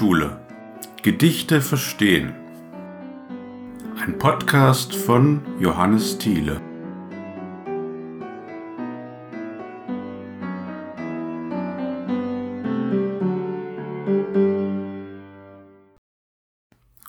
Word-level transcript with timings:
Lyrikschule. 0.00 0.40
Gedichte 1.02 1.60
verstehen. 1.60 2.32
Ein 4.00 4.16
Podcast 4.18 4.94
von 4.94 5.42
Johannes 5.60 6.16
Thiele. 6.16 6.58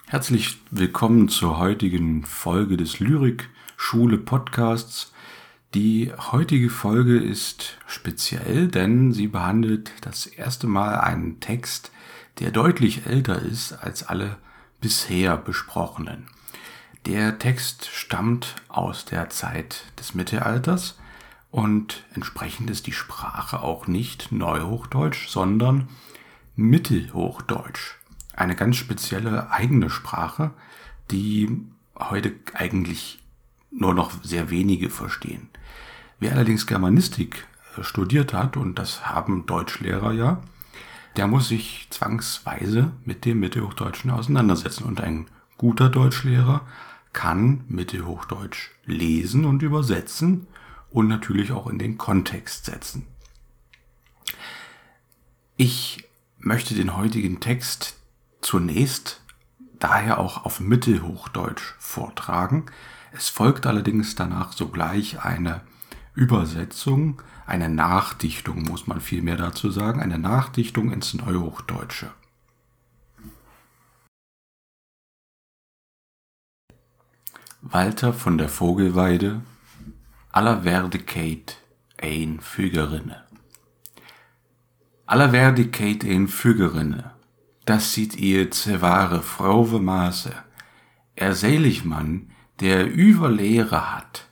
Herzlich 0.07 0.57
willkommen 0.69 1.29
zur 1.29 1.59
heutigen 1.59 2.25
Folge 2.25 2.75
des 2.75 2.99
Lyrikschule 2.99 4.17
Podcasts. 4.17 5.13
Die 5.73 6.11
heutige 6.33 6.69
Folge 6.69 7.17
ist 7.17 7.77
speziell, 7.87 8.67
denn 8.67 9.13
sie 9.13 9.27
behandelt 9.27 9.93
das 10.01 10.25
erste 10.25 10.67
Mal 10.67 10.99
einen 10.99 11.39
Text, 11.39 11.93
der 12.39 12.51
deutlich 12.51 13.05
älter 13.05 13.41
ist 13.41 13.73
als 13.73 14.03
alle 14.03 14.37
bisher 14.79 15.37
besprochenen. 15.37 16.27
Der 17.05 17.39
Text 17.39 17.89
stammt 17.91 18.55
aus 18.67 19.05
der 19.05 19.29
Zeit 19.29 19.85
des 19.99 20.13
Mittelalters 20.13 20.99
und 21.49 22.03
entsprechend 22.13 22.69
ist 22.69 22.87
die 22.87 22.93
Sprache 22.93 23.61
auch 23.61 23.87
nicht 23.87 24.31
Neuhochdeutsch, 24.31 25.27
sondern 25.27 25.89
Mittelhochdeutsch. 26.55 27.95
Eine 28.33 28.55
ganz 28.55 28.77
spezielle 28.77 29.51
eigene 29.51 29.89
Sprache, 29.89 30.51
die 31.09 31.65
heute 31.97 32.33
eigentlich 32.53 33.19
nur 33.71 33.93
noch 33.93 34.11
sehr 34.23 34.49
wenige 34.49 34.89
verstehen. 34.89 35.49
Wer 36.19 36.33
allerdings 36.33 36.67
Germanistik 36.67 37.47
äh, 37.77 37.83
studiert 37.83 38.33
hat, 38.33 38.57
und 38.57 38.75
das 38.75 39.07
haben 39.07 39.45
Deutschlehrer 39.45 40.13
ja, 40.13 40.41
der 41.17 41.27
muss 41.27 41.49
sich 41.49 41.87
zwangsweise 41.89 42.91
mit 43.03 43.25
dem 43.25 43.39
Mittelhochdeutschen 43.39 44.11
auseinandersetzen. 44.11 44.83
Und 44.83 45.01
ein 45.01 45.27
guter 45.57 45.89
Deutschlehrer 45.89 46.65
kann 47.13 47.65
Mittelhochdeutsch 47.67 48.71
lesen 48.85 49.45
und 49.45 49.61
übersetzen 49.63 50.47
und 50.89 51.07
natürlich 51.07 51.51
auch 51.51 51.67
in 51.67 51.79
den 51.79 51.97
Kontext 51.97 52.65
setzen. 52.65 53.07
Ich 55.57 56.09
möchte 56.39 56.73
den 56.73 56.95
heutigen 56.95 57.39
Text 57.39 57.97
zunächst 58.41 59.21
daher 59.79 60.19
auch 60.19 60.45
auf 60.45 60.59
Mittelhochdeutsch 60.59 61.75
vortragen. 61.79 62.65
Es 63.11 63.29
folgt 63.29 63.65
allerdings 63.65 64.15
danach 64.15 64.53
sogleich 64.53 65.23
eine 65.23 65.61
Übersetzung, 66.13 67.21
eine 67.45 67.69
Nachdichtung, 67.69 68.63
muss 68.63 68.87
man 68.87 68.99
vielmehr 68.99 69.37
dazu 69.37 69.71
sagen, 69.71 70.01
eine 70.01 70.19
Nachdichtung 70.19 70.91
ins 70.91 71.13
Neuhochdeutsche. 71.13 72.11
Walter 77.61 78.11
von 78.13 78.37
der 78.37 78.49
Vogelweide, 78.49 79.41
aller 80.31 80.63
Werdigkeit 80.63 81.57
ein 82.01 82.39
Fügerinne. 82.39 83.23
Aller 85.05 85.31
Werdigkeit 85.31 86.03
ein 86.03 86.27
Fügerinne, 86.27 87.11
das 87.65 87.93
sieht 87.93 88.15
ihr 88.15 88.49
ze 88.51 88.81
wahre 88.81 89.21
Frauwe 89.21 89.79
Maße. 89.79 90.33
Er 91.15 91.35
selig 91.35 91.85
Mann, 91.85 92.31
der 92.59 92.91
Überlehre 92.91 93.95
hat, 93.95 94.27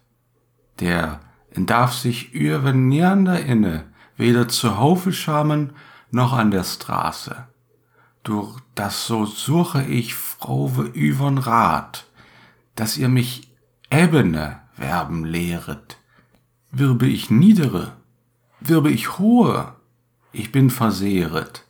der 0.80 1.20
en 1.52 1.66
darf 1.66 1.94
sich 1.94 2.34
über 2.34 2.74
niander 2.74 3.44
inne, 3.44 3.86
weder 4.18 4.48
zu 4.48 4.78
Haufe 4.78 5.14
schamen, 5.14 5.74
noch 6.12 6.34
an 6.34 6.52
der 6.52 6.64
Straße. 6.64 7.48
Durch 8.24 8.60
das 8.76 9.08
so 9.08 9.26
suche 9.26 9.84
ich 9.84 10.14
Frauwe 10.16 10.84
übern 10.84 11.38
Rat, 11.38 12.06
dass 12.76 12.98
ihr 12.98 13.10
mich 13.10 13.52
ebene 13.92 14.60
werben 14.76 15.26
lehret. 15.26 15.98
Wirbe 16.72 17.08
ich 17.08 17.30
niedere, 17.30 17.94
wirbe 18.60 18.92
ich 18.92 19.18
hohe, 19.18 19.74
ich 20.32 20.52
bin 20.52 20.70
versehret. 20.70 21.66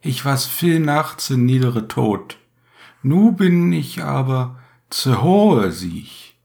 Ich 0.00 0.24
was 0.24 0.46
viel 0.46 0.80
nachts 0.80 1.30
in 1.30 1.44
niedere 1.44 1.86
Tod, 1.86 2.38
nu 3.02 3.32
bin 3.32 3.72
ich 3.72 4.02
aber 4.02 4.58
zu 4.90 5.22
hohe 5.22 5.70
siech. 5.70 6.36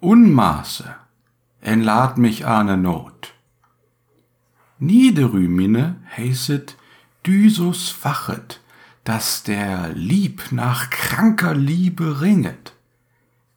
Unmaße, 0.00 0.94
enlad 1.62 2.18
mich 2.18 2.44
ane 2.46 2.76
Not. 2.76 3.32
Niederümine 4.78 5.96
heißet 6.16 6.76
Dysus 7.24 7.88
fachet, 7.88 8.60
dass 9.04 9.44
der 9.44 9.92
Lieb 9.94 10.50
nach 10.50 10.90
kranker 10.90 11.54
Liebe 11.54 12.20
ringet. 12.20 12.74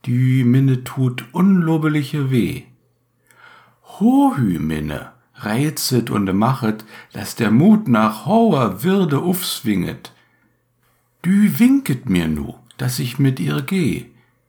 Dü 0.06 0.44
minne 0.46 0.84
tut 0.84 1.26
unlobeliche 1.34 2.30
weh. 2.30 2.64
Hohü 3.84 4.60
reizet 5.38 6.12
und 6.12 6.32
machet, 6.34 6.86
dass 7.12 7.36
der 7.36 7.50
Mut 7.50 7.88
nach 7.88 8.28
hoher 8.28 8.84
Würde 8.84 9.20
aufswinget. 9.20 10.14
Dü 11.26 11.58
winket 11.58 12.08
mir 12.08 12.28
nu, 12.28 12.54
dass 12.78 13.00
ich 13.00 13.18
mit 13.18 13.40
ihr 13.40 13.64
geh, 13.64 14.06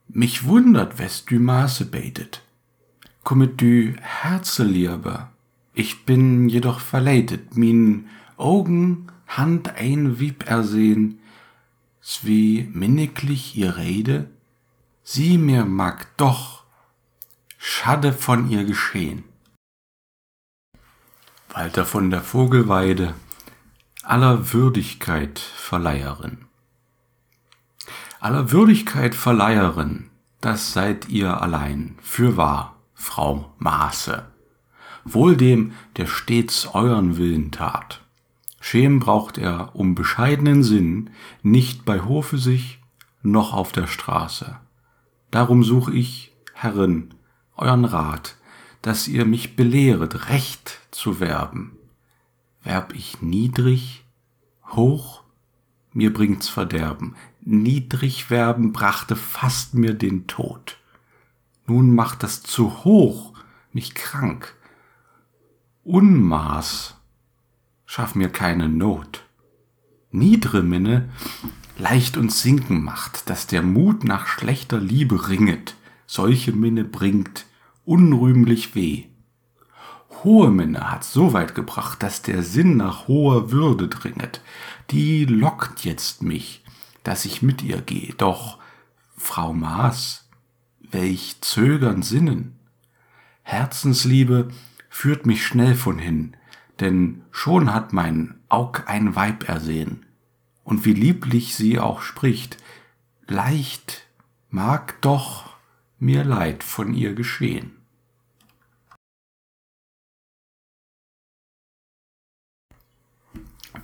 mich 0.08 0.44
wundert, 0.44 0.98
wes 0.98 1.24
dü 1.24 1.38
Maße 1.38 1.86
betet 1.86 2.45
du 3.28 3.92
Herzeliebe. 4.00 5.26
Ich 5.74 6.04
bin 6.04 6.48
jedoch 6.48 6.78
verleitet, 6.78 7.56
min 7.56 8.06
Augen 8.36 9.08
Hand 9.26 9.74
ein 9.76 10.20
Wieb 10.20 10.48
ersehen, 10.48 11.18
zwie 12.00 12.70
minniglich 12.72 13.56
ihr 13.56 13.76
Rede, 13.76 14.30
sie 15.02 15.38
mir 15.38 15.64
mag 15.64 16.16
doch 16.16 16.62
Schade 17.58 18.12
von 18.12 18.48
ihr 18.48 18.64
geschehen. 18.64 19.24
Walter 21.48 21.84
von 21.84 22.10
der 22.10 22.22
Vogelweide, 22.22 23.14
aller 24.04 24.52
Würdigkeit 24.52 25.40
Verleiherin. 25.40 26.44
Aller 28.20 28.52
Würdigkeit 28.52 29.16
Verleiherin, 29.16 30.10
das 30.40 30.72
seid 30.72 31.08
ihr 31.08 31.42
allein, 31.42 31.98
für 32.02 32.36
wahr. 32.36 32.75
Frau 32.96 33.54
Maße. 33.58 34.24
Wohl 35.04 35.36
dem, 35.36 35.72
der 35.96 36.06
stets 36.06 36.66
euren 36.66 37.18
Willen 37.18 37.52
tat. 37.52 38.00
Schem 38.58 38.98
braucht 38.98 39.38
er 39.38 39.76
um 39.76 39.94
bescheidenen 39.94 40.64
Sinn 40.64 41.10
nicht 41.42 41.84
bei 41.84 42.00
Hofe 42.00 42.38
sich, 42.38 42.80
noch 43.22 43.52
auf 43.52 43.70
der 43.70 43.86
Straße. 43.86 44.58
Darum 45.30 45.62
such 45.62 45.88
ich, 45.90 46.34
Herrin, 46.54 47.14
euren 47.56 47.84
Rat, 47.84 48.36
dass 48.82 49.06
ihr 49.06 49.24
mich 49.24 49.54
belehret, 49.54 50.30
recht 50.30 50.80
zu 50.90 51.20
werben. 51.20 51.76
Werb 52.64 52.94
ich 52.94 53.20
niedrig, 53.20 54.04
hoch, 54.70 55.22
mir 55.92 56.12
bringt's 56.12 56.48
Verderben. 56.48 57.14
Niedrig 57.42 58.30
werben 58.30 58.72
brachte 58.72 59.14
fast 59.14 59.74
mir 59.74 59.94
den 59.94 60.26
Tod. 60.26 60.78
Nun 61.66 61.94
macht 61.94 62.22
das 62.22 62.42
zu 62.42 62.84
hoch 62.84 63.32
mich 63.72 63.94
krank. 63.94 64.54
Unmaß 65.84 66.96
schaff 67.84 68.14
mir 68.14 68.28
keine 68.28 68.68
Not. 68.68 69.24
Niedre 70.10 70.62
Minne 70.62 71.10
leicht 71.78 72.16
uns 72.16 72.42
sinken 72.42 72.82
macht, 72.82 73.28
dass 73.28 73.46
der 73.46 73.62
Mut 73.62 74.04
nach 74.04 74.26
schlechter 74.26 74.78
Liebe 74.80 75.28
ringet, 75.28 75.74
solche 76.06 76.52
Minne 76.52 76.84
bringt 76.84 77.46
unrühmlich 77.84 78.74
weh. 78.74 79.04
Hohe 80.24 80.50
Minne 80.50 80.90
hat 80.90 81.04
so 81.04 81.32
weit 81.32 81.54
gebracht, 81.54 82.02
dass 82.02 82.22
der 82.22 82.42
Sinn 82.42 82.76
nach 82.76 83.06
hoher 83.08 83.50
Würde 83.52 83.88
dringet. 83.88 84.40
Die 84.90 85.24
lockt 85.24 85.84
jetzt 85.84 86.22
mich, 86.22 86.64
dass 87.04 87.24
ich 87.24 87.42
mit 87.42 87.62
ihr 87.62 87.80
geh. 87.80 88.14
Doch, 88.16 88.58
Frau 89.16 89.52
Maß, 89.52 90.25
welch 90.90 91.40
zögern 91.40 92.02
Sinnen. 92.02 92.56
Herzensliebe 93.42 94.48
führt 94.88 95.26
mich 95.26 95.46
schnell 95.46 95.74
von 95.74 95.98
hin, 95.98 96.36
denn 96.80 97.22
schon 97.30 97.72
hat 97.72 97.92
mein 97.92 98.34
Aug 98.48 98.84
ein 98.86 99.14
Weib 99.14 99.48
ersehen, 99.48 100.06
und 100.64 100.84
wie 100.84 100.94
lieblich 100.94 101.54
sie 101.54 101.78
auch 101.78 102.02
spricht, 102.02 102.58
leicht 103.26 104.06
mag 104.50 105.00
doch 105.00 105.54
mir 105.98 106.24
Leid 106.24 106.64
von 106.64 106.92
ihr 106.92 107.14
geschehen. 107.14 107.72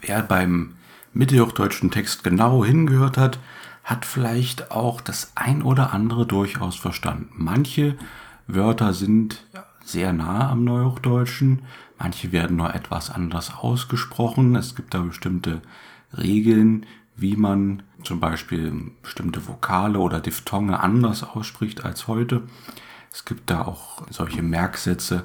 Wer 0.01 0.23
beim 0.23 0.77
mittelhochdeutschen 1.13 1.91
Text 1.91 2.25
genau 2.25 2.65
hingehört 2.65 3.17
hat, 3.17 3.39
hat 3.84 4.05
vielleicht 4.05 4.70
auch 4.70 5.00
das 5.00 5.32
ein 5.34 5.62
oder 5.62 5.93
andere 5.93 6.26
durchaus 6.26 6.76
verstanden. 6.76 7.31
Manche 7.34 7.96
Wörter 8.46 8.93
sind 8.93 9.44
sehr 9.84 10.12
nah 10.12 10.50
am 10.50 10.64
Neuhochdeutschen, 10.64 11.62
manche 11.99 12.32
werden 12.32 12.56
nur 12.56 12.75
etwas 12.75 13.11
anders 13.11 13.55
ausgesprochen. 13.55 14.55
Es 14.55 14.75
gibt 14.75 14.94
da 14.94 15.00
bestimmte 15.00 15.62
Regeln, 16.17 16.87
wie 17.17 17.37
man 17.37 17.82
zum 18.05 18.20
Beispiel 18.20 18.93
bestimmte 19.02 19.46
Vokale 19.46 19.99
oder 19.99 20.20
Diphthonge 20.20 20.81
anders 20.81 21.23
ausspricht 21.23 21.84
als 21.84 22.08
heute. 22.08 22.43
Es 23.12 23.25
gibt 23.25 23.50
da 23.50 23.62
auch 23.62 24.02
solche 24.11 24.43
Merksätze, 24.43 25.25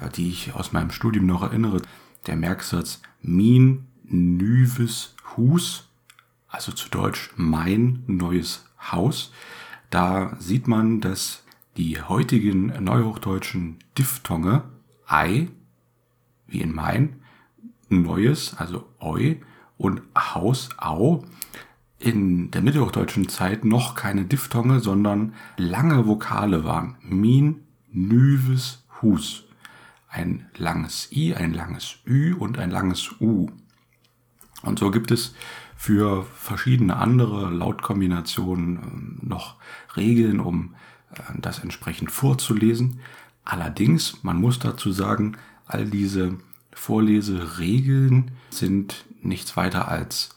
äh, 0.00 0.08
die 0.10 0.28
ich 0.28 0.54
aus 0.54 0.72
meinem 0.72 0.90
Studium 0.90 1.26
noch 1.26 1.42
erinnere. 1.42 1.82
Der 2.26 2.36
Merksatz 2.36 3.00
min 3.22 3.86
nüves 4.04 5.14
hus, 5.36 5.87
also 6.58 6.72
zu 6.72 6.88
Deutsch 6.88 7.30
mein 7.36 8.02
neues 8.08 8.64
Haus. 8.90 9.32
Da 9.90 10.34
sieht 10.40 10.66
man, 10.66 11.00
dass 11.00 11.44
die 11.76 12.02
heutigen 12.02 12.82
neuhochdeutschen 12.82 13.78
Diphthonge 13.96 14.64
ei, 15.06 15.50
wie 16.48 16.60
in 16.60 16.74
mein, 16.74 17.20
neues, 17.88 18.56
also 18.56 18.88
eu, 18.98 19.36
und 19.76 20.02
Haus, 20.16 20.70
au, 20.78 21.24
in 22.00 22.50
der 22.50 22.62
mittelhochdeutschen 22.62 23.28
Zeit 23.28 23.64
noch 23.64 23.94
keine 23.94 24.24
Diphthonge, 24.24 24.80
sondern 24.80 25.34
lange 25.58 26.08
Vokale 26.08 26.64
waren. 26.64 26.96
Min, 27.02 27.60
nüves, 27.92 28.84
hus. 29.00 29.44
Ein 30.08 30.46
langes 30.56 31.12
i, 31.12 31.34
ein 31.36 31.54
langes 31.54 31.98
ü 32.04 32.34
und 32.34 32.58
ein 32.58 32.72
langes 32.72 33.14
u. 33.20 33.46
Und 34.62 34.80
so 34.80 34.90
gibt 34.90 35.12
es 35.12 35.36
für 35.80 36.26
verschiedene 36.34 36.96
andere 36.96 37.50
Lautkombinationen 37.50 38.76
ähm, 38.82 39.18
noch 39.22 39.54
Regeln, 39.96 40.40
um 40.40 40.74
äh, 41.12 41.20
das 41.38 41.60
entsprechend 41.60 42.10
vorzulesen. 42.10 42.98
Allerdings, 43.44 44.24
man 44.24 44.40
muss 44.40 44.58
dazu 44.58 44.90
sagen, 44.90 45.36
all 45.66 45.86
diese 45.86 46.34
Vorleseregeln 46.72 48.32
sind 48.50 49.04
nichts 49.22 49.56
weiter 49.56 49.86
als 49.86 50.30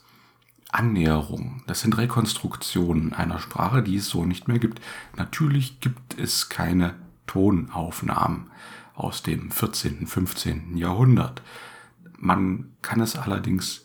Annäherung. 0.70 1.64
Das 1.66 1.80
sind 1.80 1.98
Rekonstruktionen 1.98 3.12
einer 3.12 3.40
Sprache, 3.40 3.82
die 3.82 3.96
es 3.96 4.08
so 4.08 4.24
nicht 4.24 4.46
mehr 4.46 4.60
gibt. 4.60 4.80
Natürlich 5.16 5.80
gibt 5.80 6.16
es 6.20 6.50
keine 6.50 6.94
Tonaufnahmen 7.26 8.46
aus 8.94 9.24
dem 9.24 9.50
14., 9.50 10.06
15. 10.06 10.76
Jahrhundert. 10.76 11.42
Man 12.16 12.76
kann 12.80 13.00
es 13.00 13.16
allerdings 13.16 13.81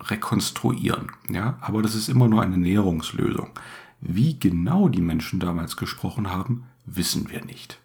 rekonstruieren, 0.00 1.12
ja, 1.28 1.58
aber 1.60 1.82
das 1.82 1.94
ist 1.94 2.08
immer 2.08 2.28
nur 2.28 2.42
eine 2.42 2.58
Näherungslösung. 2.58 3.50
Wie 4.00 4.38
genau 4.38 4.88
die 4.88 5.00
Menschen 5.00 5.40
damals 5.40 5.76
gesprochen 5.76 6.30
haben, 6.30 6.64
wissen 6.84 7.30
wir 7.30 7.44
nicht. 7.44 7.80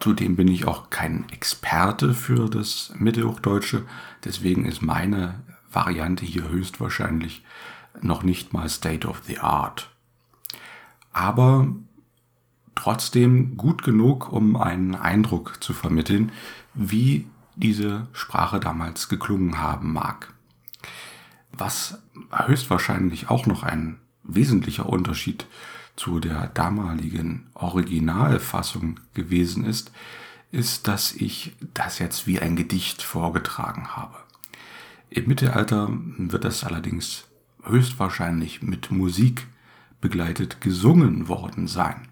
Zudem 0.00 0.36
bin 0.36 0.48
ich 0.48 0.66
auch 0.66 0.90
kein 0.90 1.28
Experte 1.30 2.14
für 2.14 2.48
das 2.48 2.92
Mittelhochdeutsche, 2.96 3.84
deswegen 4.24 4.64
ist 4.64 4.80
meine 4.80 5.42
Variante 5.72 6.24
hier 6.24 6.48
höchstwahrscheinlich 6.48 7.44
noch 8.00 8.22
nicht 8.22 8.52
mal 8.52 8.68
State 8.68 9.08
of 9.08 9.22
the 9.26 9.38
Art. 9.38 9.90
Aber 11.12 11.68
trotzdem 12.76 13.56
gut 13.56 13.82
genug, 13.82 14.32
um 14.32 14.56
einen 14.56 14.94
Eindruck 14.94 15.62
zu 15.62 15.72
vermitteln, 15.72 16.30
wie 16.74 17.26
diese 17.56 18.06
Sprache 18.12 18.60
damals 18.60 19.08
geklungen 19.08 19.58
haben 19.58 19.92
mag. 19.92 20.32
Was 21.52 22.00
höchstwahrscheinlich 22.30 23.30
auch 23.30 23.46
noch 23.46 23.62
ein 23.62 23.98
wesentlicher 24.22 24.88
Unterschied 24.88 25.46
zu 25.96 26.20
der 26.20 26.48
damaligen 26.48 27.48
Originalfassung 27.54 29.00
gewesen 29.14 29.64
ist, 29.64 29.90
ist, 30.52 30.88
dass 30.88 31.12
ich 31.12 31.52
das 31.74 31.98
jetzt 31.98 32.26
wie 32.26 32.38
ein 32.40 32.56
Gedicht 32.56 33.02
vorgetragen 33.02 33.96
habe. 33.96 34.16
Im 35.10 35.26
Mittelalter 35.26 35.88
wird 35.90 36.44
das 36.44 36.64
allerdings 36.64 37.24
höchstwahrscheinlich 37.64 38.62
mit 38.62 38.90
Musik 38.90 39.46
begleitet 40.00 40.60
gesungen 40.60 41.28
worden 41.28 41.66
sein. 41.66 42.08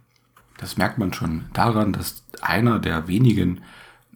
Das 0.58 0.76
merkt 0.76 0.98
man 0.98 1.12
schon 1.12 1.44
daran, 1.52 1.92
dass 1.92 2.24
einer 2.40 2.78
der 2.78 3.08
wenigen 3.08 3.60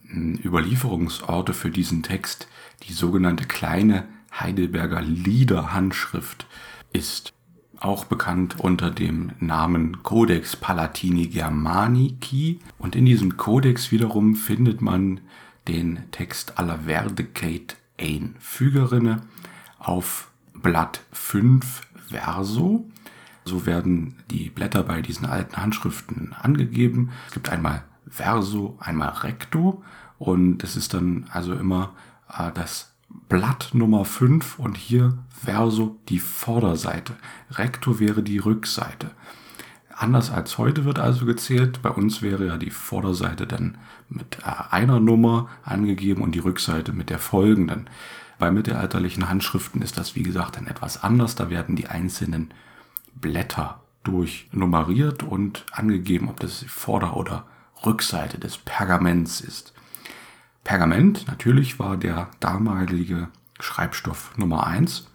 hm, 0.09 0.41
Überlieferungsorte 0.43 1.55
für 1.55 1.71
diesen 1.71 2.03
Text 2.03 2.49
die 2.83 2.93
sogenannte 2.93 3.45
kleine 3.45 4.09
Heidelberger 4.33 5.03
Liederhandschrift 5.03 6.47
ist 6.93 7.33
auch 7.81 8.05
bekannt 8.05 8.61
unter 8.61 8.91
dem 8.91 9.33
Namen 9.41 10.03
Codex 10.03 10.57
Palatini 10.57 11.27
Germanici. 11.29 12.61
Und 12.79 12.95
in 12.95 13.07
diesem 13.07 13.37
Codex 13.37 13.91
wiederum 13.91 14.37
findet 14.37 14.83
man 14.83 15.21
den 15.67 16.01
Text 16.11 16.59
aller 16.59 16.81
Verdicate 16.81 17.77
ein 17.99 18.37
Fügerinne 18.39 19.23
auf 19.79 20.31
Blatt 20.55 21.01
5 21.13 21.83
Verso. 22.09 22.89
So 23.45 23.67
werden 23.67 24.17
die 24.31 24.51
Blätter 24.51 24.83
bei 24.83 25.01
diesen 25.01 25.27
alten 25.27 25.57
Handschriften 25.57 26.35
angegeben. 26.35 27.11
Es 27.29 27.35
gibt 27.35 27.49
einmal 27.49 27.85
Verso, 28.07 28.77
einmal 28.81 29.11
Recto 29.11 29.83
und 30.19 30.63
es 30.65 30.77
ist 30.77 30.93
dann 30.93 31.27
also 31.33 31.55
immer 31.55 31.95
äh, 32.29 32.51
das 32.53 32.90
Blatt 33.31 33.71
Nummer 33.75 34.05
5 34.05 34.59
und 34.59 34.77
hier 34.77 35.17
Verso 35.29 36.01
die 36.09 36.19
Vorderseite. 36.19 37.15
Recto 37.53 38.01
wäre 38.01 38.25
die 38.25 38.39
Rückseite. 38.39 39.13
Anders 39.95 40.33
als 40.33 40.59
heute 40.59 40.85
wird 40.85 40.99
also 40.99 41.27
gezählt. 41.27 41.81
Bei 41.81 41.91
uns 41.91 42.23
wäre 42.23 42.49
ja 42.49 42.57
die 42.57 42.73
Vorderseite 42.73 43.47
dann 43.47 43.79
mit 44.09 44.39
äh, 44.41 44.51
einer 44.73 44.99
Nummer 44.99 45.49
angegeben 45.63 46.23
und 46.23 46.35
die 46.35 46.41
Rückseite 46.41 46.93
mit 46.93 47.09
der 47.09 47.21
folgenden. 47.21 47.89
Bei 48.41 48.51
mittelalterlichen 48.51 49.29
Handschriften 49.29 49.81
ist 49.81 49.97
das 49.97 50.17
wie 50.17 50.25
gesagt 50.25 50.57
dann 50.57 50.67
etwas 50.67 51.05
anders. 51.05 51.37
Da 51.37 51.51
werden 51.51 51.77
die 51.77 51.87
einzelnen 51.87 52.53
Blätter 53.15 53.81
durchnummeriert 54.03 55.23
und 55.23 55.67
angegeben, 55.71 56.29
ob 56.29 56.41
das 56.41 56.61
die 56.61 56.69
Vorder- 56.69 57.17
oder 57.17 57.47
Rückseite 57.87 58.41
des 58.41 58.59
Pergaments 58.59 59.41
ist. 59.41 59.73
Pergament 60.65 61.27
natürlich 61.27 61.79
war 61.79 61.97
der 61.97 62.31
damalige 62.41 63.29
Schreibstoff 63.59 64.37
Nummer 64.37 64.67
1. 64.67 65.07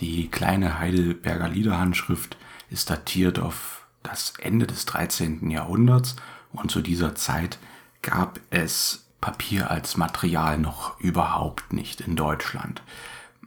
Die 0.00 0.28
kleine 0.28 0.78
Heidelberger 0.78 1.48
Liederhandschrift 1.48 2.36
ist 2.70 2.90
datiert 2.90 3.38
auf 3.38 3.86
das 4.02 4.34
Ende 4.38 4.66
des 4.66 4.86
13. 4.86 5.50
Jahrhunderts 5.50 6.16
und 6.52 6.70
zu 6.70 6.80
dieser 6.80 7.14
Zeit 7.14 7.58
gab 8.02 8.40
es 8.50 9.06
Papier 9.20 9.70
als 9.70 9.96
Material 9.96 10.58
noch 10.58 10.98
überhaupt 11.00 11.72
nicht 11.72 12.00
in 12.00 12.14
Deutschland. 12.14 12.82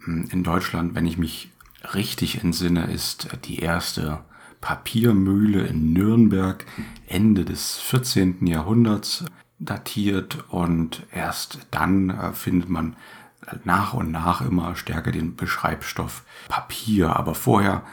In 0.05 0.44
Deutschland, 0.44 0.96
wenn 0.96 1.05
ich 1.05 1.17
mich 1.17 1.50
richtig 1.94 2.44
entsinne, 2.44 2.91
ist 2.91 3.29
die 3.46 3.60
erste 3.60 4.20
Papiermühle 4.60 5.65
in 5.65 5.94
Nürnberg 5.94 6.65
Ende 7.08 7.46
des 7.46 7.77
14. 7.77 8.46
Jahrhunderts 8.46 9.25
datiert 9.62 10.44
und 10.50 11.06
erst 11.12 11.68
dann 11.72 12.10
äh, 12.10 12.34
findet 12.34 12.70
man 12.70 12.96
nach 13.63 13.94
und 13.94 14.12
nach 14.12 14.41
immer 14.41 14.75
stärker 14.75 15.12
den 15.12 15.36
Beschreibstoff 15.36 16.24
Papier. 16.48 17.15
Aber 17.15 17.36
vorher 17.36 17.84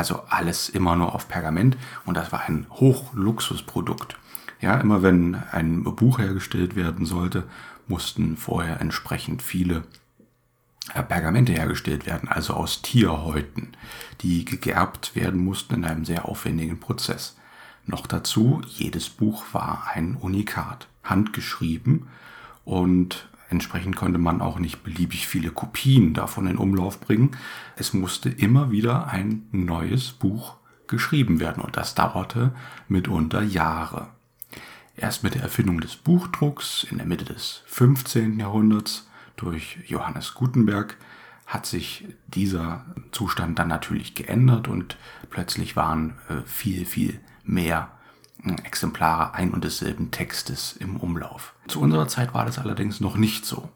also 0.00 0.22
alles 0.30 0.70
immer 0.70 0.96
nur 0.96 1.14
auf 1.14 1.28
Pergament 1.28 1.76
und 2.06 2.16
das 2.16 2.32
war 2.32 2.42
ein 2.48 2.66
Hochluxusprodukt. 2.70 4.16
Ja, 4.60 4.74
immer 4.76 5.02
wenn 5.02 5.34
ein 5.52 5.84
Buch 5.84 6.18
hergestellt 6.18 6.74
werden 6.74 7.06
sollte, 7.06 7.44
mussten 7.86 8.36
vorher 8.36 8.80
entsprechend 8.80 9.42
viele 9.42 9.84
äh, 10.94 11.02
Pergamente 11.02 11.52
hergestellt 11.52 12.06
werden, 12.06 12.28
also 12.28 12.54
aus 12.54 12.82
Tierhäuten, 12.82 13.76
die 14.22 14.44
gegerbt 14.44 15.14
werden 15.14 15.44
mussten 15.44 15.74
in 15.74 15.84
einem 15.84 16.04
sehr 16.04 16.26
aufwendigen 16.26 16.80
Prozess. 16.80 17.36
Noch 17.90 18.06
dazu, 18.06 18.62
jedes 18.68 19.08
Buch 19.08 19.46
war 19.50 19.88
ein 19.92 20.14
Unikat, 20.14 20.86
handgeschrieben 21.02 22.06
und 22.64 23.28
entsprechend 23.48 23.96
konnte 23.96 24.20
man 24.20 24.40
auch 24.40 24.60
nicht 24.60 24.84
beliebig 24.84 25.26
viele 25.26 25.50
Kopien 25.50 26.14
davon 26.14 26.46
in 26.46 26.56
Umlauf 26.56 27.00
bringen. 27.00 27.36
Es 27.74 27.92
musste 27.92 28.28
immer 28.28 28.70
wieder 28.70 29.08
ein 29.08 29.48
neues 29.50 30.12
Buch 30.12 30.54
geschrieben 30.86 31.40
werden 31.40 31.64
und 31.64 31.76
das 31.76 31.96
dauerte 31.96 32.54
mitunter 32.86 33.42
Jahre. 33.42 34.10
Erst 34.96 35.24
mit 35.24 35.34
der 35.34 35.42
Erfindung 35.42 35.80
des 35.80 35.96
Buchdrucks 35.96 36.84
in 36.88 36.98
der 36.98 37.06
Mitte 37.08 37.24
des 37.24 37.62
15. 37.66 38.38
Jahrhunderts 38.38 39.08
durch 39.34 39.78
Johannes 39.88 40.34
Gutenberg 40.34 40.96
hat 41.44 41.66
sich 41.66 42.06
dieser 42.28 42.84
Zustand 43.10 43.58
dann 43.58 43.66
natürlich 43.66 44.14
geändert 44.14 44.68
und 44.68 44.96
plötzlich 45.28 45.74
waren 45.74 46.14
äh, 46.28 46.46
viel, 46.46 46.86
viel 46.86 47.18
mehr 47.50 47.90
äh, 48.44 48.52
Exemplare 48.64 49.34
ein 49.34 49.50
und 49.50 49.64
desselben 49.64 50.10
Textes 50.10 50.72
im 50.72 50.96
Umlauf. 50.96 51.54
Zu 51.68 51.80
unserer 51.80 52.08
Zeit 52.08 52.32
war 52.34 52.44
das 52.44 52.58
allerdings 52.58 53.00
noch 53.00 53.16
nicht 53.16 53.44
so. 53.44 53.68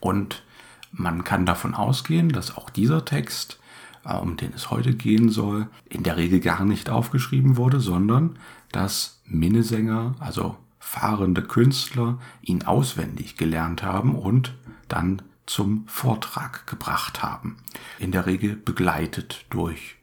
Und 0.00 0.42
man 0.90 1.24
kann 1.24 1.44
davon 1.46 1.74
ausgehen, 1.74 2.30
dass 2.30 2.56
auch 2.56 2.70
dieser 2.70 3.04
Text, 3.04 3.58
äh, 4.04 4.14
um 4.14 4.36
den 4.36 4.52
es 4.54 4.70
heute 4.70 4.94
gehen 4.94 5.28
soll, 5.28 5.68
in 5.88 6.02
der 6.02 6.16
Regel 6.16 6.40
gar 6.40 6.64
nicht 6.64 6.90
aufgeschrieben 6.90 7.56
wurde, 7.56 7.80
sondern 7.80 8.38
dass 8.72 9.20
Minnesänger, 9.24 10.14
also 10.18 10.56
fahrende 10.78 11.42
Künstler, 11.42 12.18
ihn 12.40 12.62
auswendig 12.62 13.36
gelernt 13.36 13.82
haben 13.82 14.14
und 14.14 14.54
dann 14.88 15.22
zum 15.46 15.86
Vortrag 15.86 16.66
gebracht 16.66 17.22
haben. 17.22 17.56
In 17.98 18.12
der 18.12 18.26
Regel 18.26 18.56
begleitet 18.56 19.46
durch 19.50 19.97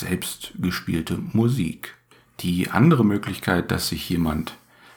selbstgespielte 0.00 1.18
Musik. 1.32 1.94
Die 2.40 2.70
andere 2.70 3.04
Möglichkeit, 3.04 3.70
dass 3.70 3.88
sich 3.88 4.08
jemand 4.08 4.56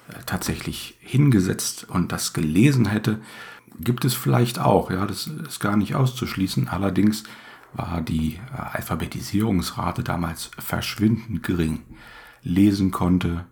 äh, 0.10 0.14
tatsächlich 0.26 0.98
hingesetzt 1.00 1.88
und 1.90 2.12
das 2.12 2.34
gelesen 2.34 2.86
hätte, 2.86 3.20
gibt 3.80 4.06
es 4.06 4.14
vielleicht 4.14 4.60
auch. 4.60 4.92
Ja, 4.92 5.06
das 5.06 5.28
ist 5.28 5.60
gar 5.60 5.78
nicht 5.78 5.96
auszuschließen. 5.96 6.68
Allerdings 6.68 7.24
war 7.74 8.02
die 8.02 8.36
äh, 8.36 8.62
Alphabetisierungsrate 8.74 10.04
damals 10.04 10.52
verschwindend 10.58 11.44
gering. 11.44 11.82
Lesen 12.44 12.92
konnte 12.92 13.46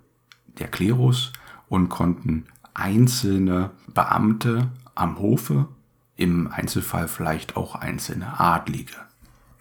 der 0.60 0.68
Klerus 0.68 1.32
und 1.68 1.90
konnten 1.90 2.46
einzelne 2.74 3.72
Beamte 3.94 4.72
am 4.96 5.20
Hofe, 5.20 5.68
im 6.16 6.52
Einzelfall 6.52 7.08
vielleicht 7.08 7.56
auch 7.56 7.76
einzelne 7.76 8.40
Adlige. 8.40 8.96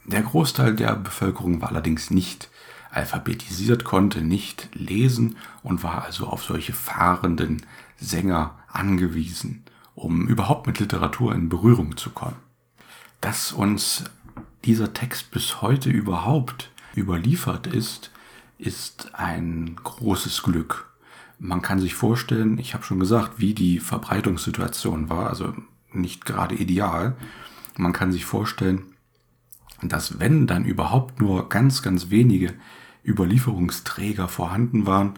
Der 0.08 0.22
Großteil 0.22 0.74
der 0.74 0.96
Bevölkerung 0.96 1.60
war 1.60 1.68
allerdings 1.68 2.10
nicht 2.10 2.48
alphabetisiert, 2.90 3.84
konnte 3.84 4.22
nicht 4.22 4.70
lesen 4.72 5.36
und 5.62 5.82
war 5.82 6.02
also 6.02 6.26
auf 6.26 6.42
solche 6.42 6.72
fahrenden 6.72 7.66
Sänger 7.98 8.58
angewiesen, 8.68 9.64
um 9.94 10.26
überhaupt 10.26 10.66
mit 10.66 10.78
Literatur 10.78 11.34
in 11.34 11.50
Berührung 11.50 11.98
zu 11.98 12.08
kommen. 12.08 12.36
Dass 13.20 13.52
uns 13.52 14.04
dieser 14.64 14.94
Text 14.94 15.30
bis 15.30 15.60
heute 15.60 15.90
überhaupt 15.90 16.70
überliefert 16.96 17.66
ist, 17.66 18.10
ist 18.56 19.14
ein 19.14 19.76
großes 19.76 20.42
Glück. 20.42 20.90
Man 21.38 21.60
kann 21.60 21.80
sich 21.80 21.94
vorstellen, 21.94 22.56
ich 22.56 22.72
habe 22.72 22.82
schon 22.82 22.98
gesagt, 22.98 23.32
wie 23.36 23.52
die 23.52 23.78
Verbreitungssituation 23.78 25.10
war, 25.10 25.28
also 25.28 25.54
nicht 25.92 26.24
gerade 26.24 26.54
ideal. 26.54 27.14
Man 27.76 27.92
kann 27.92 28.10
sich 28.10 28.24
vorstellen, 28.24 28.86
dass 29.82 30.18
wenn 30.18 30.46
dann 30.46 30.64
überhaupt 30.64 31.20
nur 31.20 31.48
ganz, 31.48 31.82
ganz 31.82 32.10
wenige 32.10 32.54
Überlieferungsträger 33.04 34.28
vorhanden 34.28 34.86
waren, 34.86 35.14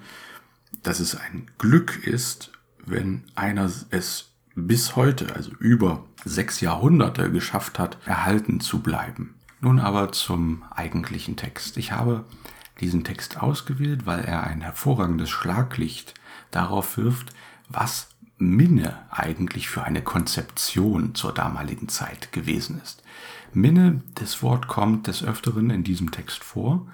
dass 0.82 1.00
es 1.00 1.16
ein 1.16 1.46
Glück 1.58 2.06
ist, 2.06 2.52
wenn 2.84 3.24
einer 3.34 3.70
es 3.90 4.32
bis 4.54 4.96
heute, 4.96 5.34
also 5.34 5.52
über 5.58 6.04
sechs 6.24 6.60
Jahrhunderte 6.60 7.30
geschafft 7.30 7.78
hat, 7.78 7.98
erhalten 8.04 8.60
zu 8.60 8.80
bleiben. 8.80 9.34
Nun 9.60 9.78
aber 9.78 10.12
zum 10.12 10.62
eigentlichen 10.70 11.36
Text. 11.36 11.76
Ich 11.76 11.92
habe 11.92 12.24
diesen 12.80 13.04
Text 13.04 13.40
ausgewählt, 13.40 14.06
weil 14.06 14.20
er 14.20 14.44
ein 14.44 14.62
hervorragendes 14.62 15.28
Schlaglicht 15.28 16.14
darauf 16.50 16.96
wirft, 16.96 17.34
was 17.68 18.08
Minne 18.40 18.98
eigentlich 19.10 19.68
für 19.68 19.84
eine 19.84 20.02
Konzeption 20.02 21.14
zur 21.14 21.32
damaligen 21.32 21.88
Zeit 21.88 22.32
gewesen 22.32 22.80
ist. 22.82 23.02
Minne, 23.52 24.02
das 24.14 24.42
Wort 24.42 24.66
kommt 24.66 25.06
des 25.06 25.22
Öfteren 25.22 25.68
in 25.68 25.84
diesem 25.84 26.10
Text 26.10 26.42
vor 26.42 26.86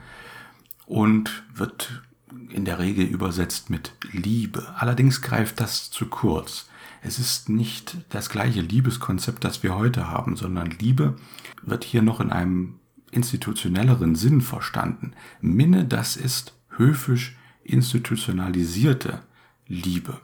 und 0.87 1.45
wird 1.55 2.03
in 2.51 2.65
der 2.65 2.81
Regel 2.81 3.07
übersetzt 3.07 3.71
mit 3.71 3.93
Liebe. 4.11 4.75
Allerdings 4.77 5.23
greift 5.23 5.61
das 5.61 5.91
zu 5.91 6.07
kurz. 6.07 6.69
Es 7.03 7.21
ist 7.21 7.49
nicht 7.49 7.99
das 8.09 8.29
gleiche 8.29 8.61
Liebeskonzept, 8.61 9.45
das 9.45 9.63
wir 9.63 9.77
heute 9.77 10.09
haben, 10.09 10.35
sondern 10.35 10.71
Liebe 10.71 11.17
wird 11.63 11.85
hier 11.85 12.03
noch 12.03 12.21
in 12.21 12.33
einem 12.33 12.81
institutionelleren 13.13 14.17
Sinn 14.17 14.41
verstanden. 14.41 15.13
Minne, 15.41 15.85
das 15.85 16.17
ist 16.17 16.55
höfisch 16.71 17.37
institutionalisierte 17.63 19.23
Liebe. 19.69 20.21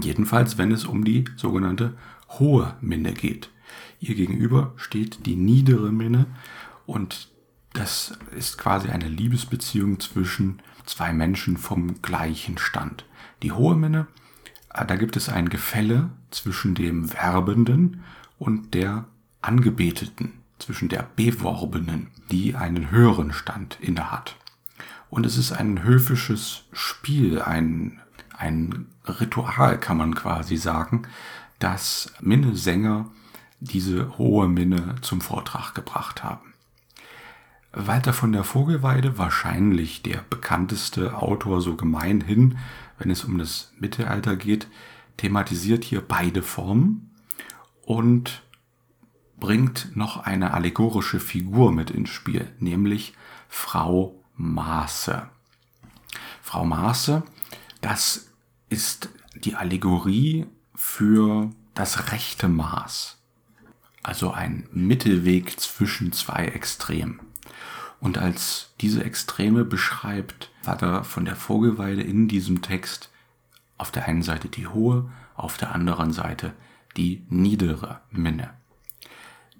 Jedenfalls, 0.00 0.58
wenn 0.58 0.72
es 0.72 0.84
um 0.84 1.04
die 1.04 1.24
sogenannte 1.36 1.94
hohe 2.28 2.76
Minne 2.80 3.12
geht. 3.12 3.50
Ihr 4.00 4.14
gegenüber 4.14 4.72
steht 4.76 5.26
die 5.26 5.36
niedere 5.36 5.92
Minne 5.92 6.26
und 6.86 7.28
das 7.72 8.16
ist 8.36 8.58
quasi 8.58 8.88
eine 8.88 9.08
Liebesbeziehung 9.08 9.98
zwischen 10.00 10.62
zwei 10.86 11.12
Menschen 11.12 11.56
vom 11.56 12.00
gleichen 12.02 12.58
Stand. 12.58 13.04
Die 13.42 13.52
hohe 13.52 13.76
Minne, 13.76 14.06
äh, 14.72 14.84
da 14.86 14.96
gibt 14.96 15.16
es 15.16 15.28
ein 15.28 15.48
Gefälle 15.48 16.10
zwischen 16.30 16.74
dem 16.74 17.12
Werbenden 17.12 18.02
und 18.38 18.74
der 18.74 19.06
Angebeteten 19.42 20.32
zwischen 20.58 20.88
der 20.88 21.08
Beworbenen, 21.16 22.08
die 22.30 22.54
einen 22.54 22.90
höheren 22.90 23.32
Stand 23.32 23.78
innehat. 23.80 24.36
Und 25.10 25.26
es 25.26 25.36
ist 25.36 25.52
ein 25.52 25.82
höfisches 25.82 26.64
Spiel, 26.72 27.40
ein, 27.40 28.00
ein 28.36 28.86
Ritual, 29.06 29.78
kann 29.78 29.96
man 29.96 30.14
quasi 30.14 30.56
sagen, 30.56 31.06
dass 31.58 32.12
Minnesänger 32.20 33.06
diese 33.60 34.18
hohe 34.18 34.48
Minne 34.48 34.96
zum 35.00 35.20
Vortrag 35.20 35.74
gebracht 35.74 36.22
haben. 36.22 36.54
Walter 37.72 38.12
von 38.12 38.32
der 38.32 38.44
Vogelweide, 38.44 39.18
wahrscheinlich 39.18 40.02
der 40.02 40.24
bekannteste 40.30 41.16
Autor 41.16 41.60
so 41.60 41.76
gemeinhin, 41.76 42.58
wenn 42.98 43.10
es 43.10 43.24
um 43.24 43.38
das 43.38 43.72
Mittelalter 43.78 44.36
geht, 44.36 44.68
thematisiert 45.16 45.84
hier 45.84 46.00
beide 46.00 46.42
Formen 46.42 47.10
und 47.82 48.42
bringt 49.38 49.96
noch 49.96 50.18
eine 50.18 50.54
allegorische 50.54 51.20
Figur 51.20 51.72
mit 51.72 51.90
ins 51.90 52.10
Spiel, 52.10 52.52
nämlich 52.58 53.14
Frau 53.48 54.22
Maße. 54.36 55.28
Frau 56.42 56.64
Maße, 56.64 57.24
das 57.84 58.30
ist 58.70 59.10
die 59.34 59.56
Allegorie 59.56 60.46
für 60.74 61.50
das 61.74 62.12
rechte 62.12 62.48
Maß, 62.48 63.18
also 64.02 64.32
ein 64.32 64.66
Mittelweg 64.72 65.60
zwischen 65.60 66.12
zwei 66.12 66.46
Extremen. 66.46 67.20
Und 68.00 68.16
als 68.16 68.72
diese 68.80 69.04
Extreme 69.04 69.66
beschreibt 69.66 70.50
Vater 70.62 71.04
von 71.04 71.26
der 71.26 71.36
Vogelweide 71.36 72.00
in 72.00 72.26
diesem 72.26 72.62
Text 72.62 73.10
auf 73.76 73.90
der 73.90 74.06
einen 74.06 74.22
Seite 74.22 74.48
die 74.48 74.66
hohe, 74.66 75.10
auf 75.36 75.58
der 75.58 75.74
anderen 75.74 76.12
Seite 76.12 76.54
die 76.96 77.26
niedere 77.28 78.00
Minne. 78.10 78.54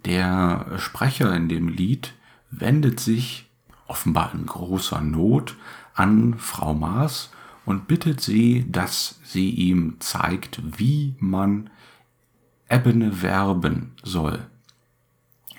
Der 0.06 0.78
Sprecher 0.78 1.34
in 1.36 1.50
dem 1.50 1.68
Lied 1.68 2.14
wendet 2.50 3.00
sich 3.00 3.50
offenbar 3.86 4.32
in 4.32 4.46
großer 4.46 5.02
Not 5.02 5.56
an 5.94 6.38
Frau 6.38 6.72
Maas 6.72 7.30
und 7.64 7.86
bittet 7.86 8.20
sie, 8.20 8.66
dass 8.70 9.20
sie 9.24 9.50
ihm 9.50 9.96
zeigt, 10.00 10.60
wie 10.78 11.14
man 11.18 11.70
Ebene 12.68 13.22
werben 13.22 13.92
soll. 14.02 14.46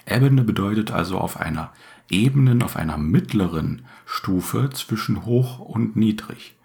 Ebene 0.08 0.44
bedeutet 0.44 0.92
also 0.92 1.18
auf 1.18 1.40
einer 1.40 1.72
Ebenen, 2.10 2.62
auf 2.62 2.76
einer 2.76 2.98
mittleren 2.98 3.86
Stufe 4.06 4.70
zwischen 4.72 5.26
hoch 5.26 5.60
und 5.60 5.96
niedrig. 5.96 6.56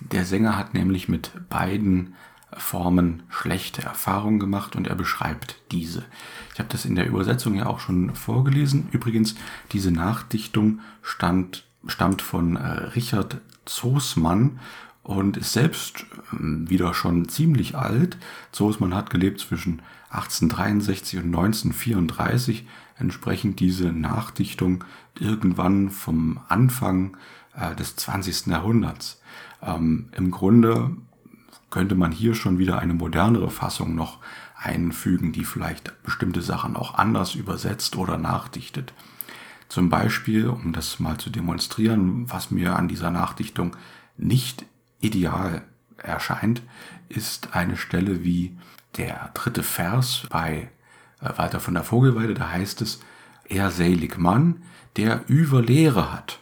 Der 0.00 0.24
Sänger 0.24 0.56
hat 0.56 0.74
nämlich 0.74 1.08
mit 1.08 1.32
beiden 1.48 2.14
Formen 2.56 3.24
schlechte 3.28 3.82
Erfahrungen 3.82 4.38
gemacht 4.38 4.74
und 4.74 4.86
er 4.86 4.94
beschreibt 4.94 5.60
diese. 5.70 6.04
Ich 6.52 6.58
habe 6.58 6.68
das 6.70 6.84
in 6.84 6.94
der 6.94 7.06
Übersetzung 7.06 7.54
ja 7.54 7.66
auch 7.66 7.80
schon 7.80 8.14
vorgelesen. 8.14 8.88
Übrigens, 8.90 9.34
diese 9.72 9.90
Nachdichtung 9.90 10.80
stand, 11.02 11.67
stammt 11.86 12.22
von 12.22 12.56
äh, 12.56 12.66
Richard 12.94 13.40
Zoßmann 13.64 14.58
und 15.02 15.36
ist 15.36 15.52
selbst 15.52 16.06
äh, 16.32 16.36
wieder 16.70 16.94
schon 16.94 17.28
ziemlich 17.28 17.76
alt. 17.76 18.16
Zoßmann 18.52 18.94
hat 18.94 19.10
gelebt 19.10 19.40
zwischen 19.40 19.82
1863 20.10 21.18
und 21.18 21.26
1934, 21.26 22.66
entsprechend 22.98 23.60
diese 23.60 23.92
Nachdichtung 23.92 24.84
irgendwann 25.18 25.90
vom 25.90 26.40
Anfang 26.48 27.16
äh, 27.54 27.74
des 27.74 27.96
20. 27.96 28.46
Jahrhunderts. 28.46 29.20
Ähm, 29.62 30.08
Im 30.16 30.30
Grunde 30.30 30.96
könnte 31.70 31.94
man 31.94 32.12
hier 32.12 32.34
schon 32.34 32.58
wieder 32.58 32.78
eine 32.78 32.94
modernere 32.94 33.50
Fassung 33.50 33.94
noch 33.94 34.18
einfügen, 34.56 35.32
die 35.32 35.44
vielleicht 35.44 36.02
bestimmte 36.02 36.42
Sachen 36.42 36.76
auch 36.76 36.94
anders 36.94 37.34
übersetzt 37.34 37.96
oder 37.96 38.18
nachdichtet. 38.18 38.92
Zum 39.68 39.90
Beispiel, 39.90 40.48
um 40.48 40.72
das 40.72 40.98
mal 40.98 41.18
zu 41.18 41.30
demonstrieren, 41.30 42.30
was 42.30 42.50
mir 42.50 42.76
an 42.76 42.88
dieser 42.88 43.10
Nachdichtung 43.10 43.76
nicht 44.16 44.64
ideal 45.00 45.62
erscheint, 45.98 46.62
ist 47.08 47.54
eine 47.54 47.76
Stelle 47.76 48.24
wie 48.24 48.56
der 48.96 49.30
dritte 49.34 49.62
Vers 49.62 50.26
bei 50.30 50.70
äh, 51.20 51.36
Walter 51.36 51.60
von 51.60 51.74
der 51.74 51.84
Vogelweide, 51.84 52.34
da 52.34 52.50
heißt 52.50 52.80
es, 52.82 53.00
er 53.48 53.70
selig 53.70 54.18
Mann, 54.18 54.62
der 54.96 55.24
über 55.28 55.62
Lehre 55.62 56.12
hat. 56.12 56.40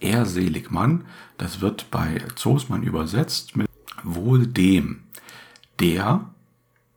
Er 0.00 0.26
selig 0.26 0.70
Mann, 0.70 1.04
das 1.38 1.60
wird 1.60 1.90
bei 1.90 2.22
Zoosmann 2.34 2.82
übersetzt 2.82 3.56
mit 3.56 3.68
wohl 4.02 4.46
dem, 4.46 5.04
der, 5.78 6.28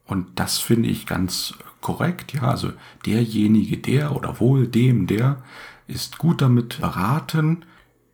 und 0.06 0.40
das 0.40 0.58
finde 0.58 0.90
ich 0.90 1.06
ganz 1.06 1.54
korrekt, 1.86 2.34
ja, 2.34 2.42
also 2.42 2.74
derjenige, 3.06 3.78
der 3.78 4.16
oder 4.16 4.40
wohl 4.40 4.68
dem, 4.68 5.06
der 5.06 5.44
ist 5.86 6.18
gut 6.18 6.42
damit 6.42 6.80
beraten, 6.82 7.64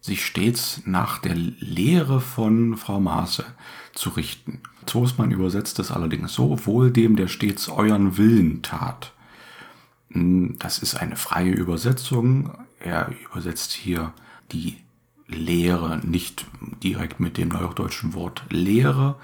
sich 0.01 0.25
stets 0.25 0.82
nach 0.84 1.20
der 1.20 1.36
Lehre 1.36 2.20
von 2.20 2.75
Frau 2.75 3.00
Maße 3.00 3.46
zu 3.94 4.10
richten. 4.10 4.60
Zosmann 4.86 5.32
übersetzt 5.32 5.80
es 5.80 5.90
allerdings 5.90 6.34
so, 6.34 6.66
wohl 6.66 6.92
dem, 6.92 7.16
der 7.16 7.30
stets 7.30 7.70
euren 7.70 8.18
Willen 8.18 8.62
tat. 8.62 9.13
Hm, 10.12 10.58
das 10.60 10.80
ist 10.80 10.96
eine 10.96 11.16
freie 11.16 11.54
Übersetzung. 11.54 12.51
Er 12.82 13.10
übersetzt 13.24 13.72
hier 13.72 14.12
die 14.51 14.75
Lehre 15.28 16.06
nicht 16.06 16.46
direkt 16.84 17.22
mit 17.22 17.38
dem 17.38 17.48
neudeutschen 17.48 18.16
Wort 18.16 18.44
Lehre, 18.50 19.16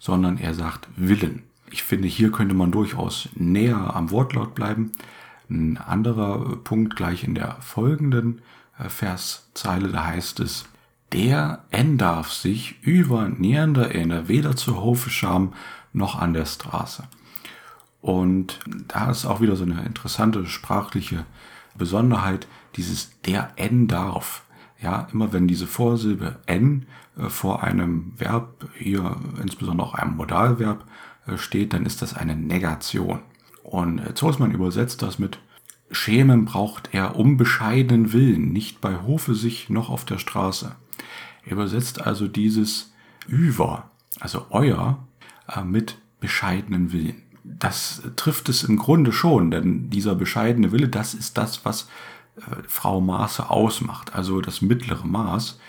sondern 0.00 0.38
er 0.38 0.54
sagt 0.54 0.88
Willen. 0.96 1.44
Ich 1.72 1.82
finde, 1.82 2.06
hier 2.06 2.30
könnte 2.30 2.54
man 2.54 2.70
durchaus 2.70 3.30
näher 3.34 3.96
am 3.96 4.10
Wortlaut 4.10 4.54
bleiben. 4.54 4.92
Ein 5.48 5.78
anderer 5.78 6.56
Punkt 6.56 6.96
gleich 6.96 7.24
in 7.24 7.34
der 7.34 7.56
folgenden 7.60 8.42
äh, 8.78 8.90
Verszeile, 8.90 9.88
da 9.88 10.04
heißt 10.06 10.40
es, 10.40 10.66
der 11.12 11.64
en 11.70 11.96
darf 11.96 12.30
sich 12.30 12.76
über 12.82 13.28
nieder 13.28 13.90
inne 13.90 14.28
weder 14.28 14.54
zu 14.54 14.82
Hofe 14.82 15.08
scham 15.08 15.54
noch 15.94 16.18
an 16.18 16.34
der 16.34 16.44
Straße. 16.44 17.04
Und 18.02 18.60
da 18.88 19.10
ist 19.10 19.24
auch 19.24 19.40
wieder 19.40 19.56
so 19.56 19.64
eine 19.64 19.82
interessante 19.84 20.44
sprachliche 20.46 21.24
Besonderheit, 21.74 22.46
dieses 22.76 23.18
der 23.22 23.50
en 23.56 23.88
darf. 23.88 24.44
Ja, 24.80 25.08
immer 25.12 25.32
wenn 25.32 25.48
diese 25.48 25.66
Vorsilbe 25.66 26.40
n 26.46 26.86
äh, 27.16 27.30
vor 27.30 27.62
einem 27.62 28.12
Verb, 28.18 28.68
hier 28.74 29.16
insbesondere 29.40 29.86
auch 29.86 29.94
einem 29.94 30.16
Modalverb, 30.16 30.82
äh, 30.82 30.86
steht, 31.36 31.72
dann 31.72 31.86
ist 31.86 32.02
das 32.02 32.14
eine 32.14 32.36
Negation. 32.36 33.20
Und 33.62 34.00
Zosmann 34.16 34.52
übersetzt 34.52 35.02
das 35.02 35.18
mit 35.18 35.38
Schämen 35.92 36.46
braucht 36.46 36.88
er 36.92 37.16
um 37.16 37.36
bescheidenen 37.36 38.12
Willen, 38.12 38.52
nicht 38.52 38.80
bei 38.80 39.02
Hofe 39.02 39.34
sich 39.34 39.68
noch 39.68 39.90
auf 39.90 40.04
der 40.04 40.18
Straße. 40.18 40.74
Er 41.44 41.52
übersetzt 41.52 42.00
also 42.00 42.28
dieses 42.28 42.92
über, 43.28 43.90
also 44.18 44.46
euer, 44.50 45.06
äh, 45.48 45.62
mit 45.62 45.98
bescheidenen 46.18 46.92
Willen. 46.92 47.22
Das 47.44 48.02
trifft 48.16 48.48
es 48.48 48.64
im 48.64 48.78
Grunde 48.78 49.12
schon, 49.12 49.50
denn 49.50 49.90
dieser 49.90 50.14
bescheidene 50.14 50.72
Wille, 50.72 50.88
das 50.88 51.12
ist 51.12 51.36
das, 51.36 51.64
was 51.64 51.88
äh, 52.36 52.40
Frau 52.66 53.00
Maße 53.00 53.50
ausmacht, 53.50 54.14
also 54.14 54.40
das 54.40 54.62
mittlere 54.62 55.04
Maß. 55.04 55.60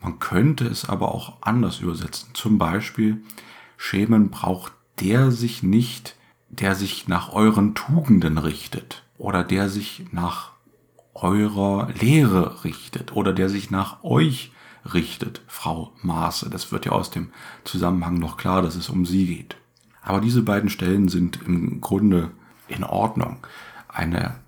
Man 0.00 0.20
könnte 0.20 0.66
es 0.66 0.88
aber 0.88 1.12
auch 1.12 1.38
anders 1.40 1.80
übersetzen. 1.80 2.30
Zum 2.34 2.58
Beispiel, 2.58 3.22
Schämen 3.76 4.30
braucht 4.30 4.72
der 5.00 5.30
sich 5.30 5.62
nicht, 5.62 6.16
der 6.48 6.74
sich 6.74 7.08
nach 7.08 7.32
euren 7.32 7.74
Tugenden 7.74 8.38
richtet 8.38 9.04
oder 9.18 9.44
der 9.44 9.68
sich 9.68 10.04
nach 10.12 10.52
eurer 11.14 11.88
Lehre 11.92 12.64
richtet 12.64 13.12
oder 13.12 13.32
der 13.32 13.48
sich 13.48 13.70
nach 13.70 14.02
euch 14.02 14.52
richtet, 14.92 15.42
Frau 15.46 15.92
Maße. 16.02 16.50
Das 16.50 16.72
wird 16.72 16.86
ja 16.86 16.92
aus 16.92 17.10
dem 17.10 17.30
Zusammenhang 17.64 18.18
noch 18.18 18.36
klar, 18.36 18.62
dass 18.62 18.74
es 18.74 18.88
um 18.88 19.06
sie 19.06 19.26
geht. 19.26 19.56
Aber 20.02 20.20
diese 20.20 20.42
beiden 20.42 20.70
Stellen 20.70 21.08
sind 21.08 21.40
im 21.46 21.80
Grunde 21.80 22.32
in 22.68 22.82
Ordnung. 22.84 23.38
Eine 23.88 24.41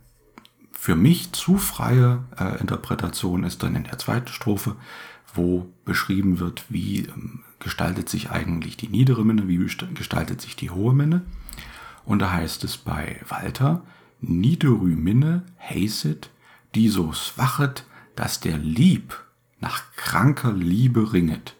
für 0.84 0.96
mich 0.96 1.32
zu 1.32 1.56
freie 1.56 2.24
äh, 2.38 2.60
Interpretation 2.60 3.44
ist 3.44 3.62
dann 3.62 3.74
in 3.74 3.84
der 3.84 3.96
zweiten 3.96 4.28
Strophe, 4.28 4.76
wo 5.32 5.72
beschrieben 5.86 6.40
wird, 6.40 6.66
wie 6.68 7.06
ähm, 7.06 7.40
gestaltet 7.58 8.10
sich 8.10 8.30
eigentlich 8.30 8.76
die 8.76 8.88
niedere 8.88 9.24
Minne, 9.24 9.48
wie 9.48 9.56
gestaltet 9.56 10.42
sich 10.42 10.56
die 10.56 10.68
hohe 10.68 10.92
Minne. 10.92 11.22
Und 12.04 12.18
da 12.18 12.32
heißt 12.32 12.64
es 12.64 12.76
bei 12.76 13.18
Walter, 13.26 13.82
niederü 14.20 14.94
Minne 14.94 15.44
heißet, 15.70 16.28
die 16.74 16.90
so 16.90 17.14
swachet, 17.14 17.86
dass 18.14 18.40
der 18.40 18.58
Lieb 18.58 19.18
nach 19.60 19.84
kranker 19.96 20.52
Liebe 20.52 21.14
ringet. 21.14 21.56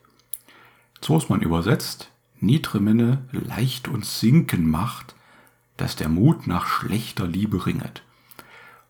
So 1.01 1.17
ist 1.17 1.31
man 1.31 1.41
übersetzt, 1.41 2.11
niedre 2.41 2.79
Minne 2.79 3.25
leicht 3.33 3.89
uns 3.89 4.21
sinken 4.21 4.71
macht, 4.71 5.15
dass 5.79 5.97
der 5.97 6.11
Mut 6.11 6.47
nach 6.47 6.67
schlechter 6.67 7.27
Liebe 7.27 7.65
ringet. 7.65 8.04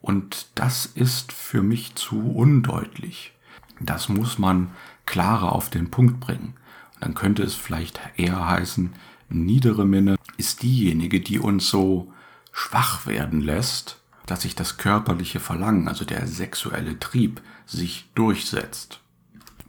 Und 0.05 0.49
das 0.55 0.85
ist 0.85 1.33
für 1.33 1.63
mich 1.63 1.95
zu 1.95 2.33
undeutlich. 2.33 3.33
Das 3.81 4.11
muss 4.11 4.39
man 4.39 4.71
klarer 5.07 5.53
auf 5.53 5.71
den 5.71 5.91
Punkt 5.91 6.21
bringen. 6.21 6.57
Und 6.93 7.05
dann 7.05 7.15
könnte 7.15 7.43
es 7.43 7.55
vielleicht 7.55 7.99
eher 8.19 8.47
heißen, 8.47 8.93
niedere 9.31 9.87
Minne 9.87 10.17
ist 10.37 10.63
diejenige, 10.63 11.23
die 11.23 11.39
uns 11.39 11.71
so 11.71 12.13
schwach 12.53 13.07
werden 13.07 13.41
lässt, 13.41 13.99
dass 14.27 14.43
sich 14.43 14.55
das 14.55 14.77
körperliche 14.77 15.41
Verlangen, 15.41 15.89
also 15.89 16.05
der 16.05 16.27
sexuelle 16.27 16.99
Trieb, 16.99 17.41
sich 17.65 18.11
durchsetzt, 18.15 19.01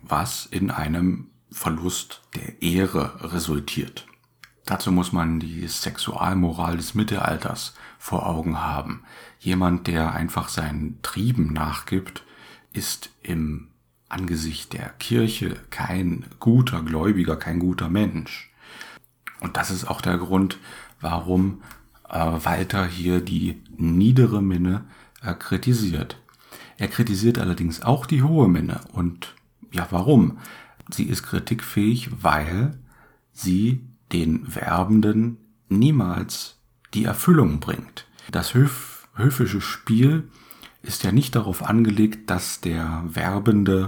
was 0.02 0.48
in 0.48 0.70
einem 0.70 1.28
Verlust 1.50 2.24
der 2.36 2.62
Ehre 2.62 3.32
resultiert. 3.32 4.06
Dazu 4.66 4.92
muss 4.92 5.12
man 5.12 5.40
die 5.40 5.68
Sexualmoral 5.68 6.78
des 6.78 6.96
Mittelalters 6.96 7.76
vor 8.00 8.26
Augen 8.26 8.60
haben. 8.62 9.04
Jemand, 9.40 9.88
der 9.88 10.14
einfach 10.14 10.50
seinen 10.50 11.00
Trieben 11.04 11.54
nachgibt, 11.54 12.24
ist 12.74 13.12
im 13.22 13.68
Angesicht 14.10 14.74
der 14.74 14.90
Kirche 15.00 15.56
kein 15.70 16.26
guter 16.40 16.82
Gläubiger, 16.82 17.36
kein 17.36 17.60
guter 17.60 17.90
Mensch. 17.90 18.52
Und 19.40 19.58
das 19.58 19.70
ist 19.70 19.86
auch 19.86 20.02
der 20.02 20.18
Grund, 20.18 20.58
warum 21.00 21.62
äh, 22.10 22.18
Walter 22.18 22.88
hier 22.88 23.22
die 23.22 23.62
niedere 23.78 24.42
Minne 24.42 24.86
äh, 25.22 25.34
kritisiert. 25.34 26.18
Er 26.78 26.88
kritisiert 26.88 27.38
allerdings 27.38 27.82
auch 27.82 28.06
die 28.06 28.24
hohe 28.24 28.48
Minne. 28.48 28.82
Und 28.92 29.34
ja, 29.72 29.88
warum? 29.92 30.40
Sie 30.90 31.04
ist 31.04 31.24
kritikfähig, 31.24 32.10
weil 32.24 32.78
sie 33.34 33.84
den 34.12 34.56
Werbenden 34.56 35.38
niemals 35.70 36.58
die 36.94 37.06
Erfüllung 37.06 37.60
bringt. 37.60 38.08
Das 38.32 38.54
höf 38.54 39.08
höfische 39.16 39.62
Spiel 39.62 40.30
ist 40.82 41.04
ja 41.04 41.12
nicht 41.12 41.36
darauf 41.36 41.64
angelegt, 41.64 42.30
dass 42.30 42.62
der 42.62 43.04
werbende 43.08 43.88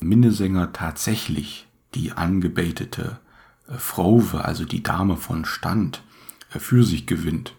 Minnesänger 0.00 0.72
tatsächlich 0.72 1.66
die 1.94 2.12
angebetete 2.12 3.20
äh, 3.68 3.74
Frauwe, 3.74 4.44
also 4.44 4.64
die 4.64 4.82
Dame 4.82 5.16
von 5.16 5.44
Stand, 5.44 6.02
für 6.48 6.84
sich 6.84 7.06
gewinnt. 7.06 7.54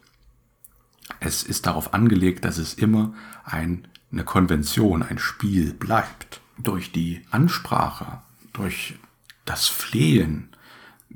Es 1.19 1.43
ist 1.43 1.65
darauf 1.67 1.93
angelegt, 1.93 2.45
dass 2.45 2.57
es 2.57 2.73
immer 2.73 3.13
ein, 3.43 3.87
eine 4.11 4.23
Konvention, 4.23 5.03
ein 5.03 5.19
Spiel 5.19 5.73
bleibt. 5.73 6.41
Durch 6.57 6.91
die 6.91 7.21
Ansprache, 7.31 8.21
durch 8.53 8.95
das 9.43 9.67
Flehen 9.67 10.54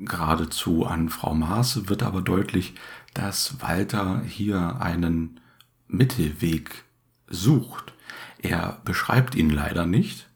geradezu 0.06 0.86
an 0.86 1.08
Frau 1.08 1.34
Maße 1.34 1.88
wird 1.88 2.02
aber 2.02 2.22
deutlich, 2.22 2.74
dass 3.14 3.60
Walter 3.60 4.22
hier 4.22 4.80
einen 4.80 5.40
Mittelweg 5.88 6.84
sucht. 7.28 7.92
Er 8.38 8.80
beschreibt 8.84 9.34
ihn 9.34 9.50
leider 9.50 9.86
nicht, 9.86 10.28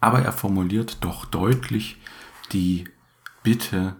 aber 0.00 0.20
er 0.22 0.32
formuliert 0.32 0.98
doch 1.04 1.24
deutlich 1.24 1.98
die 2.52 2.84
Bitte, 3.42 3.96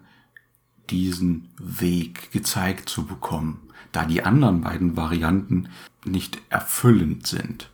diesen 0.91 1.49
Weg 1.59 2.31
gezeigt 2.33 2.89
zu 2.89 3.07
bekommen, 3.07 3.61
da 3.93 4.05
die 4.05 4.25
anderen 4.25 4.61
beiden 4.61 4.97
Varianten 4.97 5.69
nicht 6.05 6.39
erfüllend 6.49 7.27
sind, 7.27 7.71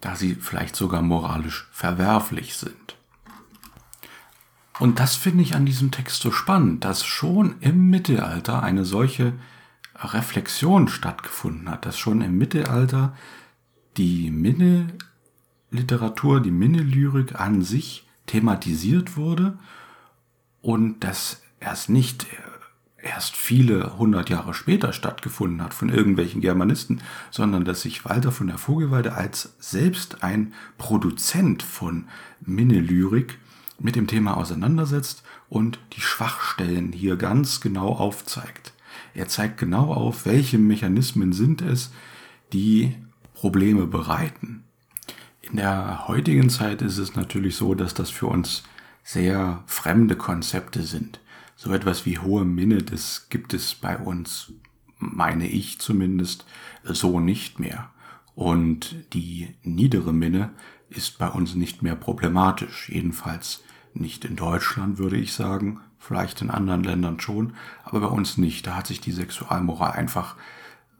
da 0.00 0.16
sie 0.16 0.34
vielleicht 0.34 0.76
sogar 0.76 1.02
moralisch 1.02 1.68
verwerflich 1.72 2.56
sind. 2.56 2.97
Und 4.78 5.00
das 5.00 5.16
finde 5.16 5.42
ich 5.42 5.54
an 5.54 5.66
diesem 5.66 5.90
Text 5.90 6.22
so 6.22 6.30
spannend, 6.30 6.84
dass 6.84 7.04
schon 7.04 7.56
im 7.60 7.90
Mittelalter 7.90 8.62
eine 8.62 8.84
solche 8.84 9.32
Reflexion 9.96 10.88
stattgefunden 10.88 11.68
hat, 11.68 11.84
dass 11.84 11.98
schon 11.98 12.22
im 12.22 12.38
Mittelalter 12.38 13.16
die 13.96 14.30
Minne-Literatur, 14.30 16.40
die 16.40 16.52
Minne-Lyrik 16.52 17.40
an 17.40 17.62
sich 17.62 18.06
thematisiert 18.26 19.16
wurde 19.16 19.58
und 20.62 21.02
dass 21.02 21.42
erst 21.58 21.90
nicht 21.90 22.28
erst 23.00 23.36
viele 23.36 23.96
hundert 23.96 24.28
Jahre 24.28 24.54
später 24.54 24.92
stattgefunden 24.92 25.62
hat 25.62 25.74
von 25.74 25.88
irgendwelchen 25.88 26.40
Germanisten, 26.40 27.00
sondern 27.30 27.64
dass 27.64 27.82
sich 27.82 28.04
Walter 28.04 28.32
von 28.32 28.48
der 28.48 28.58
Vogelweide 28.58 29.14
als 29.14 29.54
selbst 29.58 30.22
ein 30.22 30.52
Produzent 30.78 31.62
von 31.62 32.06
Minnelyrik 32.40 33.38
mit 33.78 33.96
dem 33.96 34.06
Thema 34.06 34.36
auseinandersetzt 34.36 35.22
und 35.48 35.78
die 35.94 36.00
Schwachstellen 36.00 36.92
hier 36.92 37.16
ganz 37.16 37.60
genau 37.60 37.88
aufzeigt. 37.88 38.72
Er 39.14 39.28
zeigt 39.28 39.58
genau 39.58 39.92
auf, 39.92 40.26
welche 40.26 40.58
Mechanismen 40.58 41.32
sind 41.32 41.62
es, 41.62 41.92
die 42.52 42.96
Probleme 43.34 43.86
bereiten. 43.86 44.64
In 45.42 45.56
der 45.56 46.08
heutigen 46.08 46.50
Zeit 46.50 46.82
ist 46.82 46.98
es 46.98 47.14
natürlich 47.14 47.56
so, 47.56 47.74
dass 47.74 47.94
das 47.94 48.10
für 48.10 48.26
uns 48.26 48.64
sehr 49.04 49.62
fremde 49.66 50.16
Konzepte 50.16 50.82
sind 50.82 51.20
so 51.58 51.72
etwas 51.72 52.06
wie 52.06 52.18
hohe 52.18 52.44
Minne, 52.44 52.84
das 52.84 53.26
gibt 53.30 53.52
es 53.52 53.74
bei 53.74 53.98
uns, 53.98 54.52
meine 54.98 55.48
ich 55.48 55.80
zumindest, 55.80 56.46
so 56.84 57.18
nicht 57.18 57.58
mehr. 57.58 57.90
Und 58.36 58.94
die 59.12 59.56
niedere 59.64 60.12
Minne 60.12 60.52
ist 60.88 61.18
bei 61.18 61.28
uns 61.28 61.56
nicht 61.56 61.82
mehr 61.82 61.96
problematisch, 61.96 62.88
jedenfalls 62.88 63.64
nicht 64.00 64.24
in 64.24 64.36
Deutschland, 64.36 64.98
würde 64.98 65.16
ich 65.16 65.32
sagen, 65.32 65.80
vielleicht 65.98 66.42
in 66.42 66.50
anderen 66.50 66.84
Ländern 66.84 67.20
schon, 67.20 67.54
aber 67.84 68.00
bei 68.00 68.06
uns 68.06 68.38
nicht. 68.38 68.66
Da 68.66 68.76
hat 68.76 68.86
sich 68.86 69.00
die 69.00 69.12
Sexualmoral 69.12 69.92
einfach 69.92 70.36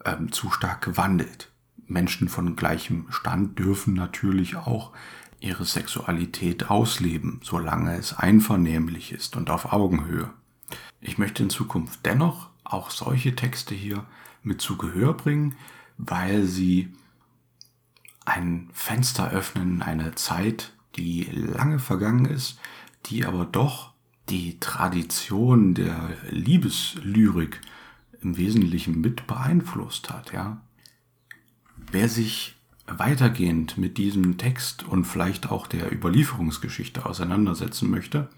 ähm, 0.05 0.33
zu 0.33 0.51
stark 0.51 0.83
gewandelt. 0.83 1.51
Menschen 1.87 2.29
von 2.29 2.57
gleichem 2.57 3.07
Stand 3.11 3.59
dürfen 3.59 3.95
natürlich 3.95 4.57
auch 4.57 4.93
ihre 5.41 5.65
Sexualität 5.65 6.69
ausleben, 6.69 7.41
solange 7.43 7.97
es 7.97 8.17
einvernehmlich 8.17 9.13
ist 9.13 9.37
und 9.37 9.51
auf 9.51 9.73
Augenhöhe. 9.73 10.31
Ich 11.01 11.17
möchte 11.17 11.43
in 11.43 11.51
Zukunft 11.51 12.05
dennoch 12.05 12.51
auch 12.65 12.91
solche 12.91 13.37
Texte 13.37 13.75
hier 13.75 14.05
mit 14.43 14.61
zu 14.61 14.77
Gehör 14.77 15.15
bringen, 15.15 15.55
weil 15.97 16.45
sie 16.45 16.93
ein 18.25 18.69
Fenster 18.73 19.31
öffnen, 19.31 19.81
eine 19.81 20.15
Zeit, 20.15 20.75
die 20.97 21.25
lange 21.25 21.79
vergangen 21.79 22.27
ist, 22.27 22.59
die 23.07 23.25
aber 23.25 23.45
doch 23.45 23.93
die 24.29 24.59
Tradition 24.61 25.75
der 25.75 26.11
Liebeslyrik 26.31 27.61
im 28.21 28.37
Wesentlichen 28.37 29.01
mit 29.01 29.27
beeinflusst 29.27 30.11
hat, 30.11 30.33
ja. 30.33 30.61
Wer 31.91 32.09
sich 32.09 32.57
weitergehend 32.87 33.79
mit 33.79 33.99
diesem 33.99 34.39
Text 34.39 34.83
und 34.87 35.05
vielleicht 35.05 35.51
auch 35.51 35.67
der 35.67 35.93
Überlieferungsgeschichte 35.93 37.07
auseinandersetzen 37.07 37.91
möchte, 37.91 38.29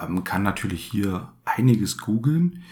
ähm, 0.00 0.24
kann 0.24 0.42
natürlich 0.42 0.84
hier 0.84 1.32
einiges 1.44 1.98
googeln. 1.98 2.62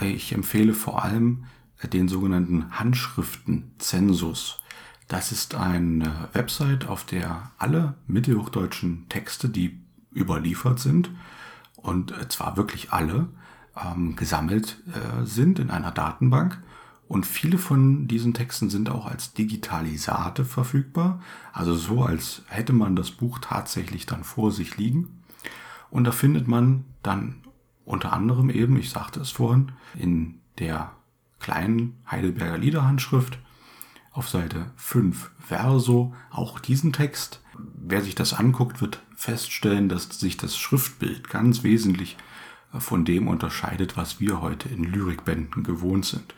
Ich 0.00 0.32
empfehle 0.32 0.74
vor 0.74 1.04
allem 1.04 1.44
den 1.92 2.08
sogenannten 2.08 2.78
Handschriftenzensus. 2.78 4.60
Das 5.08 5.32
ist 5.32 5.56
eine 5.56 6.28
Website, 6.32 6.86
auf 6.86 7.04
der 7.04 7.50
alle 7.58 7.94
mittelhochdeutschen 8.06 9.08
Texte, 9.08 9.48
die 9.48 9.80
überliefert 10.14 10.78
sind, 10.78 11.10
und 11.76 12.14
zwar 12.30 12.56
wirklich 12.56 12.92
alle, 12.92 13.28
ähm, 13.76 14.16
gesammelt 14.16 14.82
äh, 14.88 15.24
sind 15.24 15.58
in 15.58 15.70
einer 15.70 15.90
Datenbank. 15.90 16.62
Und 17.08 17.26
viele 17.26 17.58
von 17.58 18.06
diesen 18.06 18.34
Texten 18.34 18.70
sind 18.70 18.88
auch 18.88 19.06
als 19.06 19.32
Digitalisate 19.32 20.44
verfügbar, 20.44 21.20
also 21.52 21.74
so, 21.74 22.04
als 22.04 22.42
hätte 22.46 22.72
man 22.72 22.94
das 22.94 23.10
Buch 23.10 23.40
tatsächlich 23.40 24.06
dann 24.06 24.22
vor 24.22 24.52
sich 24.52 24.76
liegen. 24.76 25.22
Und 25.90 26.04
da 26.04 26.12
findet 26.12 26.46
man 26.46 26.84
dann 27.02 27.42
unter 27.84 28.12
anderem 28.12 28.48
eben, 28.48 28.76
ich 28.76 28.90
sagte 28.90 29.20
es 29.20 29.30
vorhin, 29.30 29.72
in 29.96 30.40
der 30.60 30.92
kleinen 31.40 31.96
Heidelberger 32.08 32.58
Liederhandschrift 32.58 33.38
auf 34.12 34.28
Seite 34.28 34.70
5 34.76 35.32
Verso 35.40 36.14
auch 36.30 36.60
diesen 36.60 36.92
Text. 36.92 37.42
Wer 37.74 38.02
sich 38.02 38.14
das 38.14 38.34
anguckt, 38.34 38.80
wird 38.80 39.02
feststellen, 39.16 39.88
dass 39.88 40.04
sich 40.04 40.36
das 40.36 40.56
Schriftbild 40.56 41.28
ganz 41.28 41.62
wesentlich 41.62 42.16
äh, 42.72 42.80
von 42.80 43.04
dem 43.04 43.28
unterscheidet, 43.28 43.96
was 43.96 44.20
wir 44.20 44.40
heute 44.40 44.68
in 44.68 44.84
Lyrikbänden 44.84 45.62
gewohnt 45.62 46.06
sind. 46.06 46.34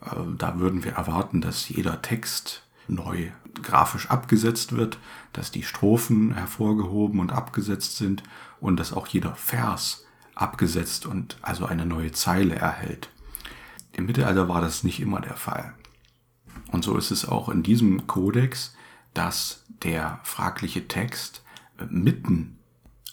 Äh, 0.00 0.16
da 0.38 0.58
würden 0.58 0.84
wir 0.84 0.92
erwarten, 0.92 1.40
dass 1.40 1.68
jeder 1.68 2.02
Text 2.02 2.62
neu 2.88 3.30
grafisch 3.62 4.10
abgesetzt 4.10 4.72
wird, 4.72 4.98
dass 5.32 5.50
die 5.50 5.62
Strophen 5.62 6.34
hervorgehoben 6.34 7.20
und 7.20 7.32
abgesetzt 7.32 7.96
sind 7.96 8.22
und 8.60 8.78
dass 8.78 8.92
auch 8.92 9.06
jeder 9.06 9.34
Vers 9.34 10.04
abgesetzt 10.34 11.06
und 11.06 11.36
also 11.42 11.66
eine 11.66 11.86
neue 11.86 12.12
Zeile 12.12 12.54
erhält. 12.54 13.10
Im 13.92 14.06
Mittelalter 14.06 14.48
war 14.48 14.60
das 14.60 14.84
nicht 14.84 15.00
immer 15.00 15.20
der 15.20 15.36
Fall. 15.36 15.74
Und 16.70 16.82
so 16.82 16.96
ist 16.96 17.10
es 17.10 17.28
auch 17.28 17.48
in 17.50 17.62
diesem 17.62 18.06
Kodex, 18.06 18.74
dass 19.14 19.64
der 19.82 20.20
fragliche 20.22 20.88
Text 20.88 21.42
mitten, 21.90 22.58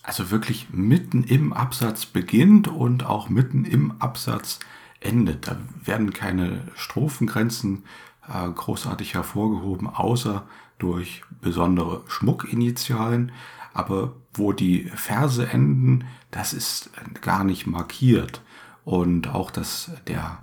also 0.03 0.31
wirklich 0.31 0.67
mitten 0.71 1.23
im 1.23 1.53
Absatz 1.53 2.05
beginnt 2.05 2.67
und 2.67 3.05
auch 3.05 3.29
mitten 3.29 3.65
im 3.65 3.99
Absatz 3.99 4.59
endet. 4.99 5.47
Da 5.47 5.57
werden 5.83 6.13
keine 6.13 6.67
Strophengrenzen 6.75 7.83
äh, 8.27 8.49
großartig 8.49 9.13
hervorgehoben, 9.13 9.88
außer 9.88 10.47
durch 10.77 11.23
besondere 11.41 12.03
Schmuckinitialen. 12.07 13.31
Aber 13.73 14.13
wo 14.33 14.53
die 14.53 14.85
Verse 14.95 15.47
enden, 15.47 16.05
das 16.31 16.53
ist 16.53 16.89
gar 17.21 17.43
nicht 17.43 17.67
markiert. 17.67 18.41
Und 18.85 19.27
auch, 19.27 19.51
dass 19.51 19.91
der 20.07 20.39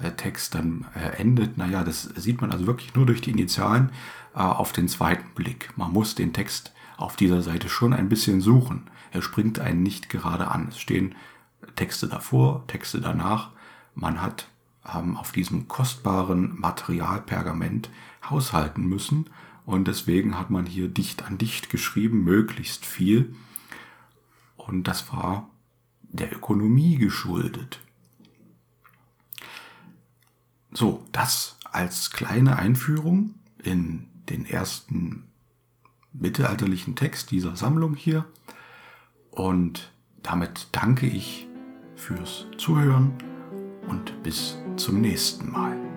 äh, 0.00 0.12
Text 0.12 0.54
dann 0.54 0.86
äh, 0.94 1.20
endet, 1.20 1.58
naja, 1.58 1.82
das 1.82 2.02
sieht 2.02 2.40
man 2.40 2.52
also 2.52 2.66
wirklich 2.66 2.94
nur 2.94 3.06
durch 3.06 3.20
die 3.20 3.30
Initialen 3.30 3.90
äh, 4.27 4.27
auf 4.46 4.72
den 4.72 4.88
zweiten 4.88 5.34
Blick. 5.34 5.70
Man 5.76 5.92
muss 5.92 6.14
den 6.14 6.32
Text 6.32 6.72
auf 6.96 7.16
dieser 7.16 7.42
Seite 7.42 7.68
schon 7.68 7.92
ein 7.92 8.08
bisschen 8.08 8.40
suchen. 8.40 8.90
Er 9.10 9.22
springt 9.22 9.58
einen 9.58 9.82
nicht 9.82 10.08
gerade 10.08 10.48
an. 10.48 10.68
Es 10.68 10.78
stehen 10.78 11.14
Texte 11.76 12.08
davor, 12.08 12.66
Texte 12.66 13.00
danach. 13.00 13.50
Man 13.94 14.20
hat 14.20 14.48
ähm, 14.94 15.16
auf 15.16 15.32
diesem 15.32 15.68
kostbaren 15.68 16.58
Material 16.58 17.20
Pergament 17.20 17.90
haushalten 18.28 18.86
müssen 18.86 19.30
und 19.64 19.86
deswegen 19.86 20.38
hat 20.38 20.50
man 20.50 20.66
hier 20.66 20.88
dicht 20.88 21.24
an 21.24 21.36
dicht 21.36 21.70
geschrieben, 21.70 22.24
möglichst 22.24 22.86
viel. 22.86 23.34
Und 24.56 24.84
das 24.84 25.12
war 25.12 25.50
der 26.02 26.32
Ökonomie 26.32 26.96
geschuldet. 26.96 27.80
So, 30.70 31.04
das 31.12 31.58
als 31.64 32.10
kleine 32.10 32.56
Einführung 32.56 33.34
in 33.62 34.07
den 34.30 34.46
ersten 34.46 35.24
mittelalterlichen 36.12 36.96
Text 36.96 37.30
dieser 37.30 37.56
Sammlung 37.56 37.94
hier. 37.94 38.24
Und 39.30 39.92
damit 40.22 40.68
danke 40.72 41.06
ich 41.06 41.46
fürs 41.96 42.46
Zuhören 42.56 43.12
und 43.88 44.22
bis 44.22 44.58
zum 44.76 45.00
nächsten 45.00 45.50
Mal. 45.50 45.87